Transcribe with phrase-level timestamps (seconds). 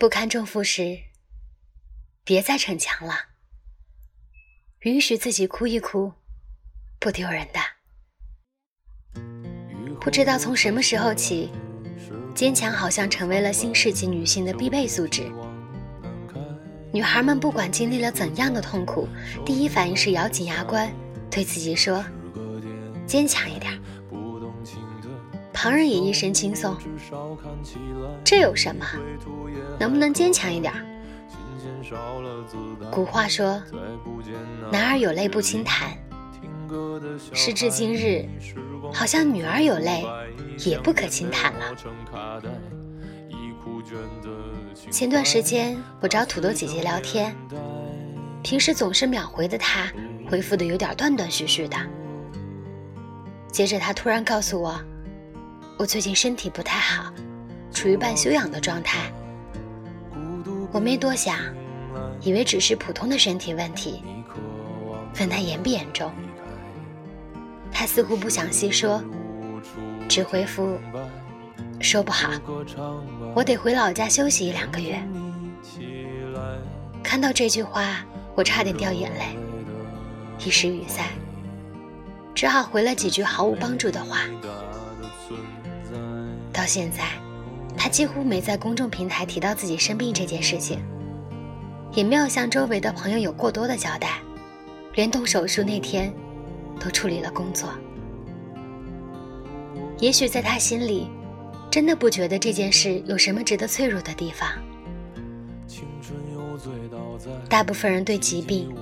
[0.00, 0.96] 不堪重负时，
[2.22, 3.14] 别再逞强了，
[4.82, 6.12] 允许自己哭一哭，
[7.00, 7.58] 不丢人的。
[10.00, 11.50] 不知道从什么时候起，
[12.32, 15.28] 坚强好像成为了新世纪女性的必备素质。
[16.92, 19.08] 女孩们不管经历了怎样的痛苦，
[19.44, 20.88] 第一反应是咬紧牙关，
[21.28, 22.04] 对自己说
[23.04, 23.76] ：“坚强一点。”
[25.60, 26.76] 旁人也一身轻松，
[28.22, 28.86] 这有什么？
[29.76, 30.72] 能不能坚强一点？
[32.92, 33.60] 古话说
[34.70, 35.90] ：“男儿有泪不轻弹。”
[37.34, 38.24] 时至今日，
[38.92, 40.06] 好像女儿有泪
[40.58, 41.74] 也不可轻弹了。
[44.92, 47.34] 前段时间我找土豆姐姐聊天，
[48.44, 49.92] 平时总是秒回的她，
[50.30, 51.76] 回复的有点断断续续的。
[53.50, 54.80] 接着她突然告诉我，
[55.78, 57.12] 我最近身体不太好，
[57.72, 59.12] 处于半休养的状态。
[60.72, 61.38] 我没多想，
[62.20, 64.02] 以为只是普通的身体问题，
[65.20, 66.10] 问他严不严重。
[67.70, 69.00] 他似乎不想细说，
[70.08, 70.76] 只回复。
[71.80, 72.28] 说不好，
[73.32, 75.00] 我得回老家休息一两个月。
[77.04, 79.38] 看到这句话，我差点掉眼泪，
[80.44, 81.04] 一时语塞，
[82.34, 84.22] 只好回了几句毫无帮助的话。
[86.68, 87.02] 到现在，
[87.78, 90.78] 他几乎没在公众平台提到自己生病这件事情，
[91.94, 94.20] 也没有向周围的朋友有过多的交代，
[94.92, 96.12] 连动手术那天，
[96.78, 97.70] 都处理了工作。
[99.98, 101.08] 也许在他心里。
[101.70, 104.48] 真的不觉得这件事有什么值得脆弱的地方。
[107.46, 108.74] 大部分人对疾病、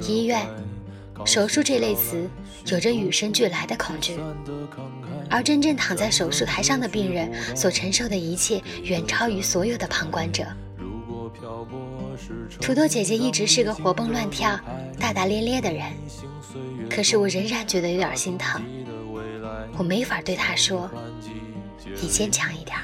[0.00, 0.46] 医院、
[1.24, 2.28] 手术这类词
[2.66, 4.18] 有着与生俱来的恐惧，
[5.28, 10.44] 而真正躺在手术台上的病人所承受的一切，远超于所有的旁观者。
[12.60, 14.58] 土豆姐姐一直是个活蹦乱跳、
[14.98, 15.84] 大大咧咧的人，
[16.88, 18.62] 可是我仍然觉得有点心疼。
[19.76, 20.90] 我没法对她说。
[22.00, 22.78] 你坚强一点，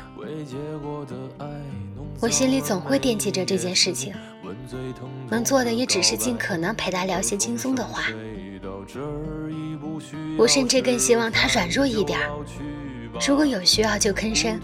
[2.19, 4.13] 我心里总会惦记着这件事情，
[5.31, 8.03] 能做的也只是尽可能陪她聊些轻松的话。
[10.39, 12.19] 我甚至更希望他软弱一点，
[13.27, 14.61] 如果有需要就吭声，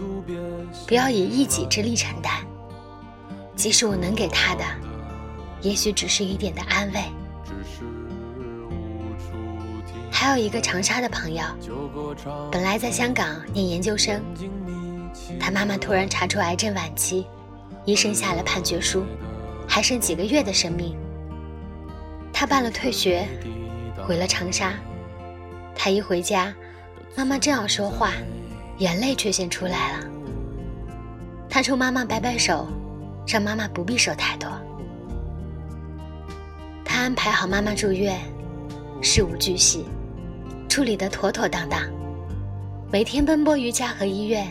[0.87, 2.31] 不要以一己之力承担。
[3.55, 4.63] 即使我能给他的，
[5.61, 7.01] 也许只是一点的安慰。
[10.11, 11.43] 还有一个长沙的朋友，
[12.51, 14.21] 本来在香港念研究生，
[15.39, 17.27] 他妈妈突然查出癌症晚期，
[17.85, 19.03] 医生下了判决书，
[19.67, 20.95] 还剩几个月的生命。
[22.31, 23.27] 他办了退学，
[24.05, 24.73] 回了长沙。
[25.75, 26.53] 他一回家，
[27.15, 28.11] 妈妈正要说话，
[28.77, 30.05] 眼泪却先出来了。
[31.49, 32.67] 他冲妈妈摆摆手，
[33.27, 34.49] 让妈妈不必说太多。
[36.83, 38.19] 他安排好妈妈住院，
[39.01, 39.85] 事无巨细。
[40.69, 41.81] 处理得妥妥当当，
[42.91, 44.47] 每天奔波于家和医院，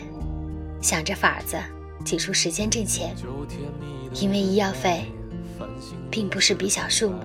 [0.81, 1.57] 想着法子
[2.05, 3.13] 挤出时间挣钱。
[4.13, 5.03] 因为医药费
[6.09, 7.19] 并不是比小数目。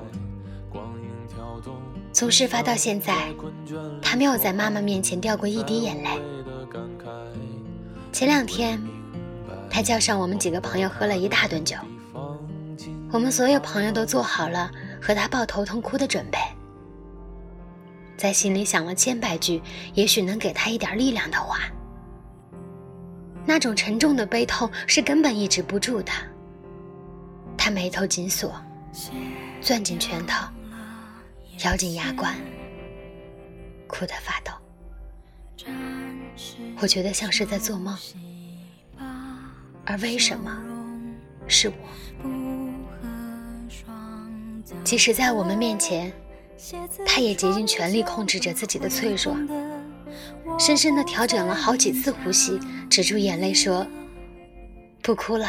[2.13, 3.33] 从事发到现在，
[4.03, 6.11] 他没有在妈妈面前掉过一滴眼泪。
[8.13, 8.83] 前两天，
[9.71, 11.77] 他叫上我们几个朋友喝了一大顿酒，
[13.13, 14.71] 我们所有朋友都做好了
[15.01, 16.39] 和他抱头痛哭的准备。
[18.17, 19.63] 在心里想了千百句，
[19.95, 21.61] 也许能给他一点力量的话。
[23.47, 26.11] 那种沉重的悲痛是根本抑制不住的。
[27.57, 28.53] 他眉头紧锁，
[29.61, 30.49] 攥紧拳头，
[31.65, 32.37] 咬紧牙关，
[33.87, 34.53] 哭得发抖。
[36.81, 37.97] 我觉得像是在做梦，
[39.85, 40.57] 而为什么
[41.47, 41.75] 是我？
[44.85, 46.13] 即使在我们面前。
[47.07, 49.37] 他也竭尽全力控制着自己的脆弱，
[50.59, 52.59] 深深的调整了好几次呼吸，
[52.91, 53.87] 止住眼泪说
[55.01, 55.47] ：“不哭了，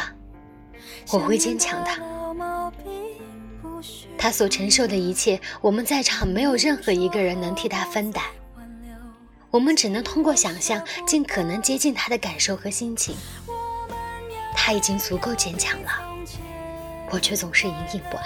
[1.12, 1.90] 我会坚强的。”
[4.22, 8.22] 他所承受的一切，我们在场没有任何一个人能替他分担，
[9.50, 13.16] 我们只能通过想象，尽可能接近他的感受和心情。
[14.54, 15.88] 他已经足够坚强了，
[17.08, 18.24] 我却总是隐隐不安。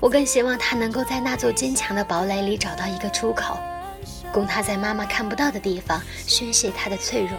[0.00, 3.58] 我更希望他能够在那座坚强的堡垒里找到一个出口，
[4.32, 7.38] 供他在妈妈看不到的地方宣泄他的脆弱。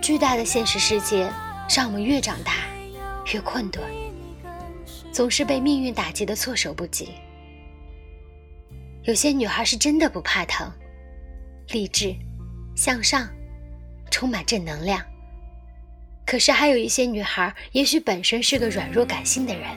[0.00, 1.30] 巨大的现实世界
[1.68, 2.54] 让我们越长大
[3.32, 3.82] 越困顿，
[5.12, 7.10] 总是被命运打击的措手不及。
[9.04, 10.70] 有些女孩是真的不怕疼，
[11.68, 12.14] 励志、
[12.76, 13.28] 向上，
[14.10, 15.04] 充满正能量。
[16.24, 19.68] 可是还有一些女孩，也许本身是个软弱感性的人，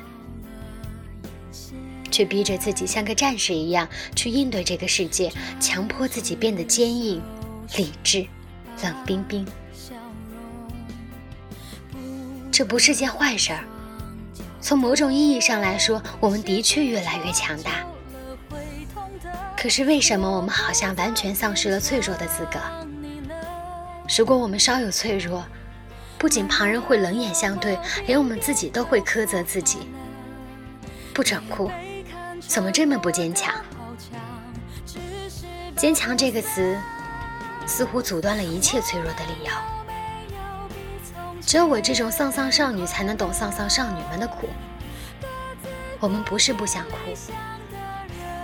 [2.11, 7.21] 却逼着自己像个战士一样去应对这个世界，强迫自己变得坚硬、
[7.77, 8.25] 理智、
[8.83, 9.45] 冷冰冰。
[12.55, 13.65] 这不是件坏事儿。
[14.61, 17.85] 从某种意义上来说，我们的确越来越强大。
[19.57, 22.57] 可是为什么我们好像完全丧失了脆弱的资格？
[24.17, 25.45] 如果我们稍有脆弱，
[26.17, 29.79] 不仅旁人会冷眼相对，连我们自己都会苛责自己。
[31.13, 31.69] 不准哭，
[32.39, 33.53] 怎么这么不坚强？
[35.75, 36.79] 坚强这个词，
[37.67, 39.51] 似乎阻断了一切脆弱的理由。
[41.41, 44.49] 只有我这种丧丧少女才能懂丧丧少女们的苦。
[45.99, 46.97] 我们不是不想哭，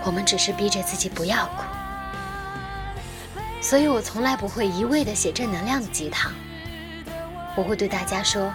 [0.04, 1.62] 我们只是逼着自己不要哭。
[3.60, 6.32] 所以我从来不会一味的写正能量的鸡汤。
[7.54, 8.52] 我会对大家说：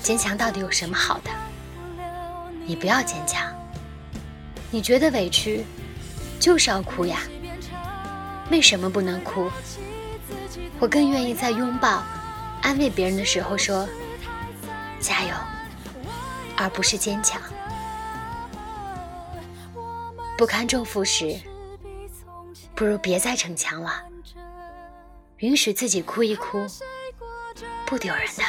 [0.00, 1.30] 坚强到底有什么好的？
[2.64, 3.52] 你不要坚强。
[4.70, 5.64] 你觉得委屈，
[6.38, 7.18] 就是要哭呀。
[8.50, 9.50] 为什么不能哭？
[10.78, 12.02] 我更愿意在拥抱。
[12.62, 13.88] 安慰别人的时候说
[15.00, 15.34] “加油”，
[16.56, 17.40] 而不是坚强。
[20.36, 21.38] 不堪重负时，
[22.74, 24.02] 不如别再逞强了，
[25.38, 26.66] 允许自己哭一哭，
[27.84, 28.44] 不丢人的。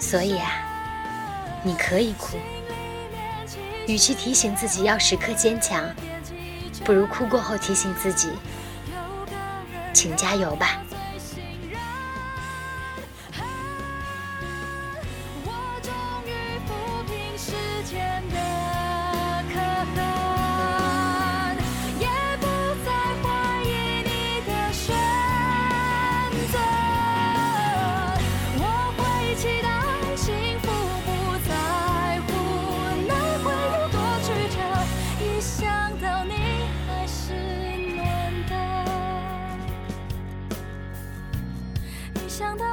[0.00, 0.50] 所以啊，
[1.62, 2.36] 你可以哭。
[3.86, 5.84] 与其提醒自己要时刻坚强，
[6.84, 8.30] 不如哭过后提醒自己，
[9.92, 10.80] 请加油吧。
[42.38, 42.67] 想到。